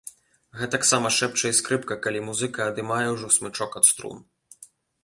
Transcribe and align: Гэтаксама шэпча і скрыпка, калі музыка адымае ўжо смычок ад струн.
Гэтаксама 0.61 1.11
шэпча 1.17 1.51
і 1.51 1.57
скрыпка, 1.59 1.99
калі 2.07 2.25
музыка 2.31 2.59
адымае 2.71 3.07
ўжо 3.15 3.31
смычок 3.39 3.71
ад 3.83 3.93
струн. 3.93 4.19